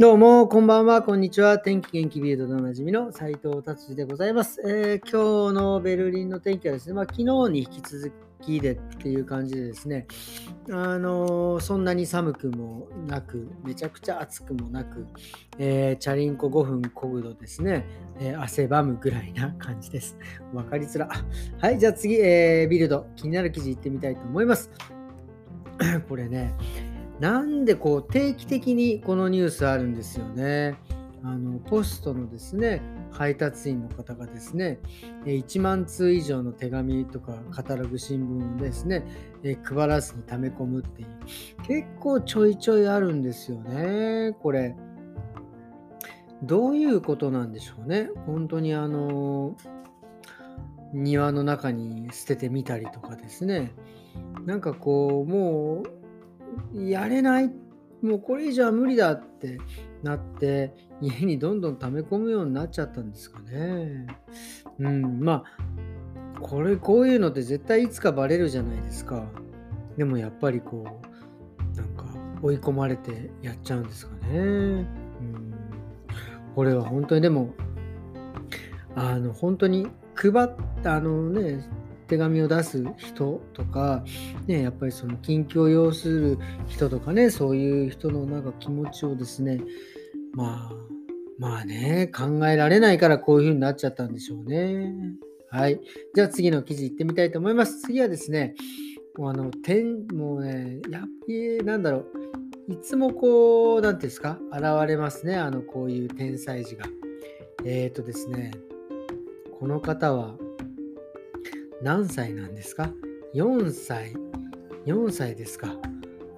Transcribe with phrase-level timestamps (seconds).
[0.00, 1.58] どうも、こんばんは、こんにちは。
[1.58, 8.10] 天気元気ビルドでおなじみの斉藤達治でございます、えー、今日のベルリンの天気はですね、まあ、昨日に引き続
[8.40, 10.06] きでっていう感じでですね、
[10.70, 15.06] あのー、そんなに寒くもなく、めちゃくちゃ暑くもなく、
[15.58, 17.84] えー、チャリンコ5分こぐとですね、
[18.18, 20.16] え汗ばむぐらいな感じです。
[20.54, 21.10] わかりづら。
[21.58, 24.70] はい、じゃあ次、えビルド、気になる記事いってみたいと思います。
[26.08, 26.54] これね、
[27.20, 30.78] なんでこう定期的にこのニュースあるんですよね。
[31.22, 32.80] あのポストのですね
[33.10, 34.78] 配達員の方がですね
[35.26, 39.04] 1万通以上の手紙とかカタログ新聞をですね
[39.62, 41.08] 配らずに溜め込むっていう
[41.66, 44.74] 結構ちょいちょいあるんですよねこれ。
[46.42, 48.08] どういうことなんでしょうね。
[48.24, 49.56] 本当にあの
[50.94, 53.72] 庭の中に捨ててみたりとかですね。
[54.46, 55.99] なんかこうもう
[56.74, 57.50] やれない、
[58.02, 59.58] もうこれ以上は無理だって
[60.02, 64.06] なって、家にどんどん溜め込むようになっちゃったんですかね。
[64.78, 69.24] うん、まあ、これ、こういうのって絶対いつかバレるじゃないですか。
[69.96, 72.04] でもやっぱりこう、なんか
[72.42, 74.38] 追い込まれてやっちゃうんですかね。
[74.38, 74.86] うん、
[76.54, 77.54] これは本当にでも、
[78.94, 80.50] あの、本当に配っ
[80.82, 81.62] た、あのね、
[82.10, 84.04] 手紙を出す人とか、
[84.48, 89.60] ね、やっぱりその近況を要する人とかね、そういう人のなんか気持ちをですね、
[90.34, 90.72] まあ、
[91.38, 94.92] まあね、考えられないからこういう風になっちゃったんでしょうね。
[95.50, 95.80] はい。
[96.12, 97.80] じゃあ次の記事行ってみたいと思います。
[97.82, 98.56] 次はですね、
[99.16, 101.98] もうあの、点、もうね、やっぱり、なんだろ
[102.68, 106.86] う、いつもこう、なんていうんですか、現れますね、あの、こういう天才児が。
[107.64, 108.50] えっ、ー、とですね、
[109.60, 110.34] この方は、
[111.82, 112.90] 何歳なんですか
[113.34, 114.14] ?4 歳。
[114.86, 115.76] 4歳ですか。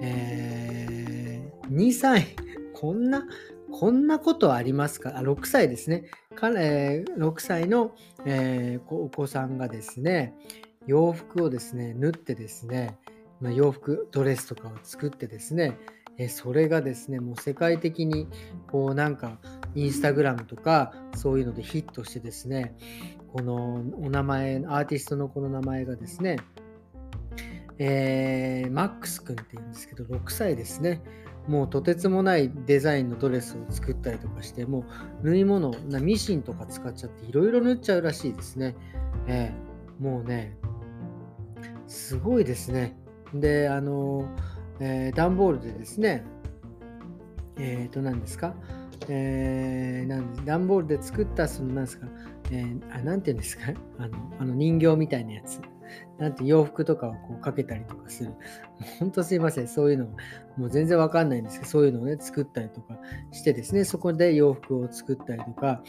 [0.00, 2.36] えー、2歳。
[2.74, 3.26] こんな、
[3.72, 5.16] こんなことありますか？
[5.16, 6.04] あ ?6 歳ですね。
[6.34, 7.94] かえー、6歳の、
[8.26, 10.34] えー、お子さんがですね、
[10.86, 12.98] 洋服をですね、縫ってですね、
[13.40, 15.78] ま、洋服、ドレスとかを作ってですね、
[16.18, 18.28] えそれがですね、もう世界的に
[18.70, 19.38] こうなんか
[19.74, 22.76] インスタグラムとかそういうのでヒットしてですね、
[23.32, 26.36] このお名前、アーティストのこの名前がですね、
[27.78, 31.02] えー、マックス君って言うんですけど、6歳ですね。
[31.48, 34.84] もうとてつもないデザインのドレスを作ったりとかして、も
[35.22, 38.76] う縫い物、なミシンとか使っちゃっていろいろ縫っちゃうらしいですね。
[39.26, 40.56] えー、もうね、
[41.88, 42.96] すごいですね。
[43.34, 44.28] で、あの、
[44.80, 46.24] えー、段ボールでですね、
[47.56, 48.54] えっ、ー、と、何ですか、
[49.08, 52.06] えー、なん段ボールで作った、その、なんですか、
[52.50, 53.72] えー、あ、なんていうんですか？
[53.98, 55.60] あの、あの人形みたいなやつ。
[56.18, 58.32] なんて洋服とかをこうかけたりとかする。
[58.98, 59.68] ほんとすいません。
[59.68, 60.06] そういうの、
[60.56, 62.98] もう全然わかんないんですけど、そういうのをね、作ったりとか
[63.32, 65.82] してですね、そこで洋服を作ったりとか、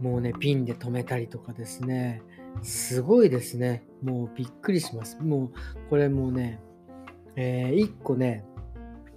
[0.00, 2.22] もうね、ピンで留めたりとかですね、
[2.62, 3.84] すごいですね。
[4.02, 5.18] もうびっくりします。
[5.20, 5.50] もう、
[5.90, 6.60] これもうね、
[7.40, 8.44] えー、1個ね、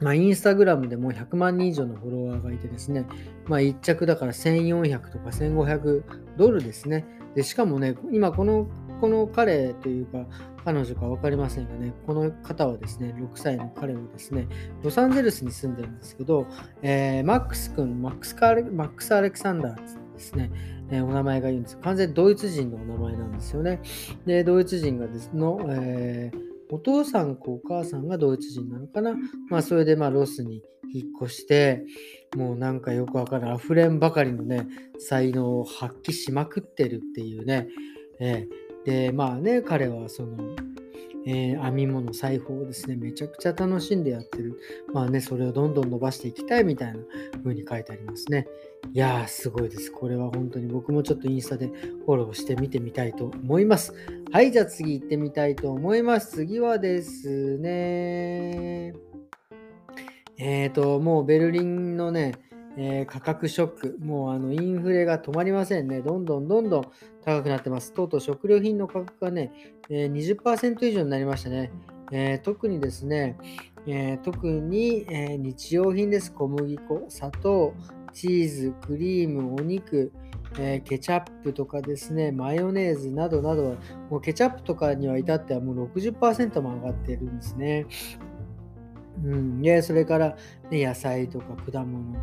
[0.00, 3.06] まあ、インスタグラムでも100万人以上のフォロワーがいてですね、
[3.46, 6.04] まあ、1着だから1400とか1500
[6.38, 7.04] ドルですね。
[7.34, 8.68] で、しかもね、今この、
[9.00, 10.26] この彼というか、
[10.64, 14.46] 彼女か分かりませんがね、この方はですね、6歳の彼はですね、
[14.82, 16.46] ロサンゼルスに住んでるんですけど、
[16.82, 20.52] えー、マックス君、マックスカーマックス・アレクサンダーですね、
[20.90, 23.80] えー、お名前が言うんです完全にドイツ人のお名前なんですよね。
[24.24, 29.14] で、ドイツ人がですの、えーお父さんかお母さんがドイツ人なのかな？
[29.50, 31.84] まあ、それでまあロスに引っ越して、
[32.36, 34.66] もうなんかよくわからない、溢れんばかりのね、
[34.98, 37.68] 才能を発揮しまくってるっていうね。
[38.20, 40.56] えー、で、まあね、彼はその、
[41.26, 44.58] えー、編み物、裁縫をですね、めちゃくちゃ楽しんでやってる。
[44.92, 47.00] まあね、それをどんどん伸ばしていきたいみたいな
[47.42, 48.46] 風に書いてありますね。
[48.92, 49.90] いやー、すごいです。
[49.90, 53.94] これは本当に僕もちょっとインスタでフォローして見てみたいと思います。
[54.32, 56.36] はい、じゃあ次行ってみたいと思います。
[56.36, 58.92] 次はですね、
[60.36, 62.34] えっ、ー、と、もうベルリンのね、
[62.76, 66.00] えー、価格ショック、もうあのインフレが止まりませんね。
[66.00, 66.84] どんどんどんどん
[67.24, 67.92] 高くなってます。
[67.92, 69.52] とうとう食料品の価格がね、
[69.88, 71.72] えー、20%以上になりましたね。
[72.10, 73.36] えー、特にですね、
[73.86, 76.32] え特に、え日用品です。
[76.32, 77.74] 小麦粉、砂糖、
[78.12, 80.10] チーズ、クリーム、お肉、
[80.58, 83.76] えケチャップとかですね、マヨネーズなどなどは、
[84.08, 87.86] もうケチャップとかには至ってはもう60%も上がっているんですね。
[89.22, 90.36] うん、でそれから、
[90.70, 92.14] ね、野菜とか果物、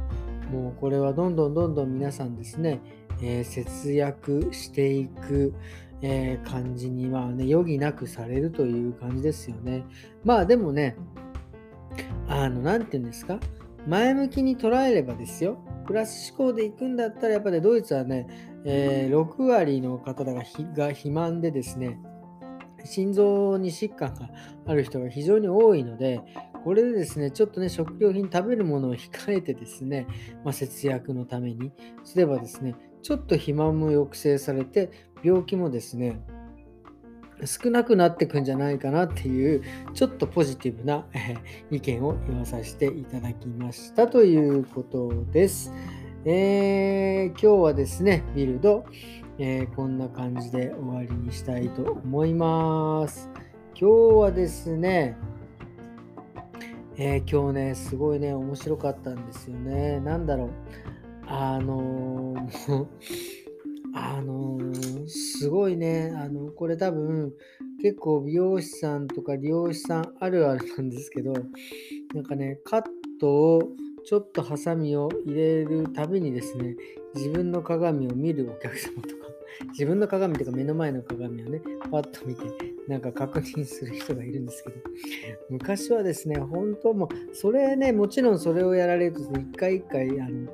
[0.51, 2.81] もうこれはどんどんどんどん皆さんですね、
[3.21, 5.53] えー、節約していく、
[6.01, 9.86] えー、感じにはね、余儀なくされるという感じですよね。
[10.25, 10.98] まあでもね、
[12.27, 13.39] あの、なんて言うんですか、
[13.88, 15.57] 前向きに捉えればですよ、
[15.88, 18.27] プラス思考で行くんだったら、やっぱりドイツはね、
[18.65, 21.98] えー、6割の方がが肥満でですね、
[22.83, 24.30] 心臓に疾患が
[24.65, 26.21] ある人が非常に多いので、
[26.63, 30.08] これでですね、ちょっとね、食料品食べるものを控えてですね、
[30.44, 31.72] まあ、節約のために
[32.04, 34.92] すればですね、ちょっと肥満も抑制されて、
[35.24, 36.22] 病気もですね、
[37.46, 39.63] 少なくなってくんじゃないかなっていう
[39.94, 41.06] ちょっとポジティブな、
[41.72, 45.72] 意見を言わさせていただきましたということです。
[46.24, 48.86] えー、今日はですね、ビルド、
[49.40, 53.31] えー、こんな感じで終わりにしたいと思います。
[53.74, 55.18] 今日はですね、
[56.98, 60.02] えー、今日ね、すごいね、面白かったんですよね。
[60.02, 60.50] なんだろう。
[61.26, 62.86] あのー、
[63.96, 67.34] あのー、すごいね、あの、これ多分、
[67.82, 71.34] 結構美容師さんとか利用師さんあるあるなんですけど、
[72.14, 72.84] なんかね、カッ
[73.20, 73.62] トを
[74.04, 76.76] ちょっとハサミを入れるたびにですね、
[77.16, 79.21] 自分の鏡を見るお客様とか、
[79.69, 81.62] 自分の鏡というか目の前の鏡をね、
[81.92, 82.44] パッと見て、
[82.88, 84.75] なんか確認する人がいるんですけど、
[85.50, 90.51] 昔はですね、本当もうそれね、もちろんそれをやられると、一回一回、あの、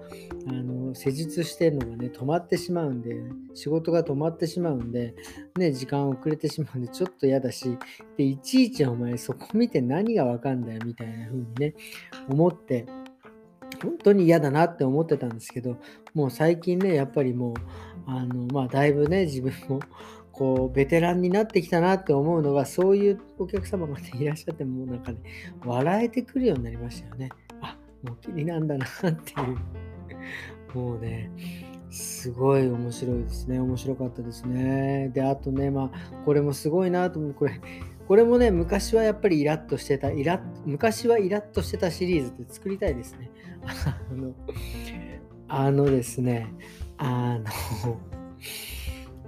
[0.50, 3.16] あの施術してるのがね、止まってしまうんで、
[3.54, 5.16] 仕事が止まってしまうんで、
[5.58, 7.78] ね、時間遅れてしまうんで、ちょっと嫌だし、
[8.18, 11.74] で、いちいちお前そこ見て何がわかんだよ、みたいな風にね、
[12.30, 12.86] 思って、
[13.82, 15.78] 本当に嫌だなって思ってたんですけど、
[16.14, 17.54] もう最近ね、やっぱりもう、
[18.08, 19.80] あの、まあ、だいぶね、自分も、
[20.32, 25.18] こう、ベテランになってきたなって思うのが、そういうお客様が、いらっしゃって、もなんかね、
[25.66, 27.30] 笑えてくるようになりましたよね。
[27.62, 29.14] あ、もう気になんだなってい
[29.44, 29.58] う。
[30.74, 31.32] もうね、
[31.90, 33.60] すごい面白いですね。
[33.60, 35.10] 面白かったですね。
[35.14, 37.34] で、あとね、まあ、これもすごいなと思う。
[37.34, 37.60] これ、
[38.08, 43.30] これもね、昔はやっぱりイラッとしてた、イラ昔はイラッとしてたシリーズって作りたいですね。
[43.68, 44.34] あの、
[45.50, 46.48] あのですね、
[46.98, 47.46] あの、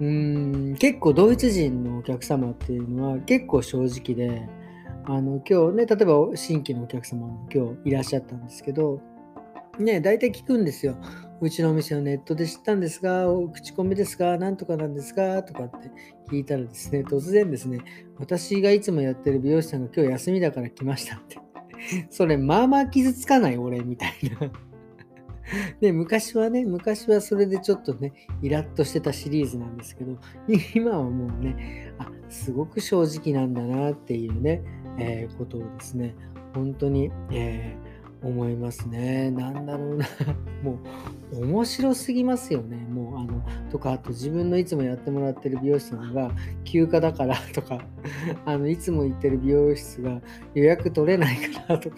[0.00, 4.48] うん、結構ドイツ人のお客様っていうのは結構正直で、
[5.04, 9.00] あの、今日ね、例えば新規のお客様も今日いらっしゃったんですけど、
[9.78, 10.96] ね、大体聞くんですよ。
[11.40, 15.90] うちのお店をネットで知ったんですが、口コミですが、なんとかなんですかとかって
[16.30, 17.78] 聞いたらですね、突然ですね、
[18.18, 21.38] 私がいつもやってる美容師さんが今日休みだから来ましたって。
[22.10, 24.69] それ、まあまあ傷つかない俺みたいな。
[25.80, 28.12] で、昔はね、昔はそれでちょっとね、
[28.42, 30.18] イラッとしてたシリーズなんですけど、
[30.74, 34.62] 今はもうね、あ、すごく正直なんだなっていうね、
[34.98, 36.14] えー、ことをですね、
[36.54, 39.30] 本当に、えー思いますね。
[39.30, 40.06] なんだろうな。
[40.62, 40.78] も
[41.32, 42.76] う面白すぎますよね。
[42.76, 46.30] もうあの、とか、あと自分のいつもやってもらってる美容師さんが
[46.64, 47.80] 休暇だからとか、
[48.44, 50.20] あの、いつも行ってる美容室が
[50.54, 51.96] 予約取れないからとか、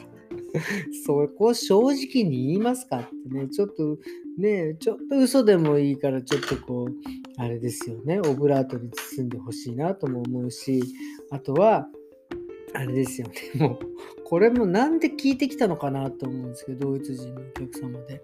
[1.06, 3.98] そこを正直に言いますかってね、ちょっと
[4.38, 6.92] ね、ちょっと嘘でもいいからちょっとこう、
[7.38, 10.82] あれですよね、オブラートに包んでほしいなとも思うし、
[11.30, 11.88] あとは、
[12.74, 13.34] あれですよね。
[13.54, 13.78] もう、
[14.24, 18.22] これもなんで聞いてきたのかなと思うんですけど、ドイツ人のお客様で。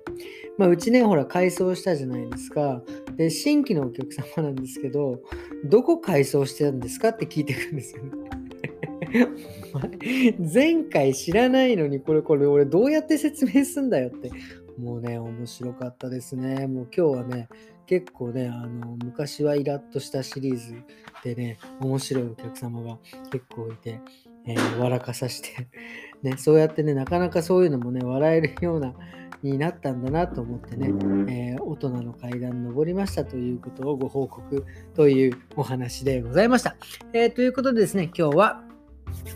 [0.57, 2.83] まあ、うちね、ほら、改装したじゃないですか。
[3.17, 5.21] で、新規のお客様なんですけど、
[5.65, 8.28] どこ改装してたんですかって聞いてくるんですよね。
[10.53, 14.31] 前回知らないのに、これこれ俺どうやって説明すんだよって。
[14.79, 16.69] もうね、面白かったですね。
[16.69, 17.49] もう今日はね、
[17.87, 20.75] 結構ね、あの、昔はイラッとしたシリーズ
[21.25, 22.99] でね、面白いお客様が
[23.33, 24.01] 結構いて、
[24.47, 25.69] えー、笑かさして、
[26.23, 28.95] ね、そうやってね、なかなかそういうのもね、笑えるような、
[29.43, 30.89] になったんだなと思ってね、
[31.29, 34.65] えー、大人の階段登りましたということをご報告
[34.95, 36.77] というお話でございました。
[37.13, 38.68] えー、ということでですね、今日は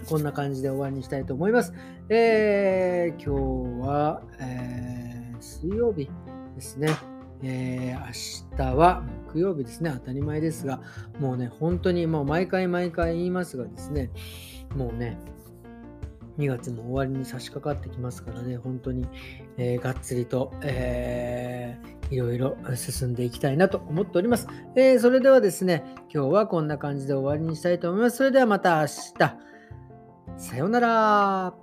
[0.08, 1.72] こんな感じで終わりにしたいと思います。
[2.08, 6.08] えー、今日は、え水曜日
[6.54, 6.88] ですね。
[7.42, 9.90] えー、明日は木曜日ですね。
[9.92, 10.80] 当たり前ですが、
[11.18, 14.10] もうね、本当にもう毎回毎回言いますがですね、
[14.76, 15.18] もうね、
[16.38, 19.06] 2月も終わりに差し掛かってきますからね、本当に、
[19.56, 24.46] えー、がっつりと、えー、いろいろ進んでいきたいなと思っております。
[24.76, 25.84] えー、それではですね、
[26.14, 28.18] 今日はこんな感じで終わりにしたいと思います。
[28.18, 28.86] それではまた明
[29.18, 29.51] 日。
[30.36, 31.61] さようなら。